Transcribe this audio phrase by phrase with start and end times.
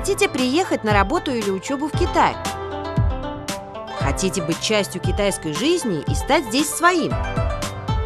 [0.00, 2.34] Хотите приехать на работу или учебу в Китай?
[3.98, 7.12] Хотите быть частью китайской жизни и стать здесь своим?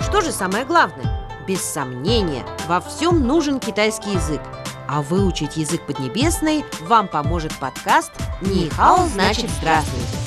[0.00, 1.24] Что же самое главное?
[1.46, 4.40] Без сомнения, во всем нужен китайский язык.
[4.88, 8.10] А выучить язык поднебесный вам поможет подкаст
[8.40, 10.18] «Нихао значит здравствуйте».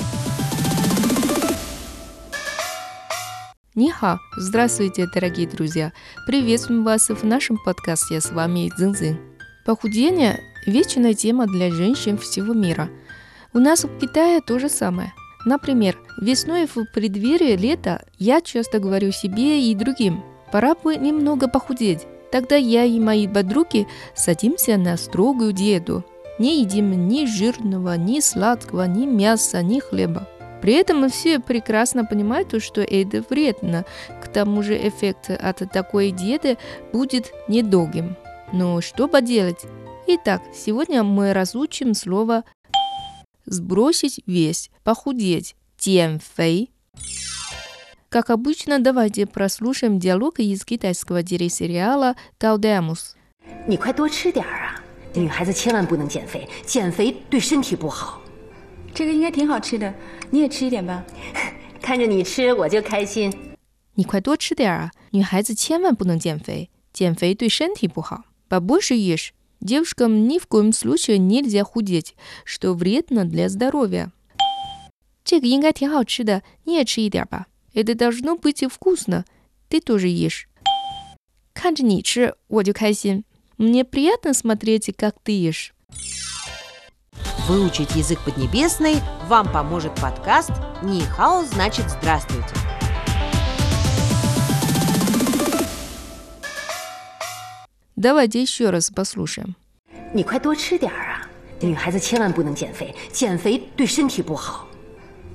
[3.74, 5.92] Ниха, здравствуйте, дорогие друзья!
[6.26, 9.20] Приветствуем вас в нашем подкасте, с вами Цзиньцзин.
[9.66, 12.88] Похудение– вечная тема для женщин всего мира.
[13.52, 15.12] У нас в Китае то же самое.
[15.44, 22.06] Например, весной в преддверии лета я часто говорю себе и другим, пора бы немного похудеть.
[22.30, 26.04] Тогда я и мои подруги садимся на строгую диету.
[26.38, 30.28] Не едим ни жирного, ни сладкого, ни мяса, ни хлеба.
[30.62, 33.84] При этом все прекрасно понимают, что это вредно.
[34.22, 36.58] К тому же эффект от такой диеты
[36.92, 38.16] будет недолгим.
[38.52, 39.64] Но что поделать?
[40.09, 42.43] Итак, сегодня мы разучим слово
[43.45, 46.69] «сбросить вес», «похудеть», «тянфэй».
[48.09, 53.15] Как обычно, давайте прослушаем диалог из китайского телесериала «Гаудемус».
[53.67, 54.81] 你快多吃点儿啊！
[55.13, 58.21] 女孩子千万不能减肥，减肥对身体不好。
[58.93, 59.93] 这个应该挺好吃的，
[60.29, 61.03] 你也吃一点吧。
[61.81, 63.31] 看着你吃我就开心。
[63.95, 64.91] 你快多吃点啊！
[65.11, 68.23] 女孩子千万不能减肥，减肥对身体不好。
[68.49, 69.29] Побольше ешь.
[69.61, 74.11] Девушкам ни в коем случае нельзя худеть, что вредно для здоровья.
[75.23, 77.47] 这个应该挺好吃的，你也吃一点吧。
[77.73, 79.25] Это должно быть вкусно.
[79.69, 80.47] Ты тоже ешь.
[81.53, 83.25] 看着你吃，我就开心。
[83.57, 85.73] Мне приятно смотреть, как ты ешь.
[87.47, 90.51] Выучить язык поднебесный вам поможет подкаст
[90.83, 92.53] «Нихао значит здравствуйте».
[97.99, 99.55] Давайте еще раз послушаем.
[100.13, 101.29] 你快多吃点儿啊！
[101.61, 104.67] 女孩子千万不能减肥，减肥对身体不好。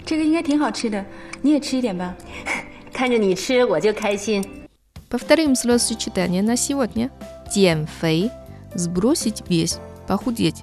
[0.05, 1.05] 这个应该挺好吃的，
[1.43, 2.15] 你也吃一点吧。
[2.93, 4.45] 看着你吃我就开心。
[5.09, 7.11] Повторим словосочетание на сегодня.
[7.51, 10.63] 减肥 – сбросить вес, похудеть.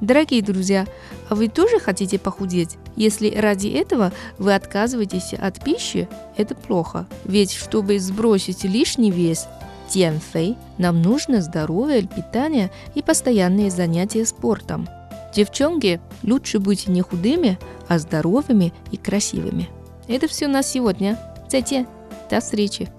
[0.00, 0.86] Дорогие друзья,
[1.28, 2.76] а вы тоже хотите похудеть?
[2.96, 7.06] Если ради этого вы отказываетесь от пищи, это плохо.
[7.24, 9.46] Ведь чтобы сбросить лишний вес,
[9.87, 14.87] тем фей, нам нужно здоровое питание и постоянные занятия спортом.
[15.35, 19.69] Девчонки, лучше быть не худыми, а здоровыми и красивыми.
[20.07, 21.19] Это все у нас сегодня.
[21.49, 21.87] Затем,
[22.29, 22.89] до встречи!